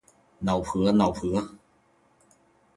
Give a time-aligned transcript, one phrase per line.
[0.39, 1.47] 脑婆脑婆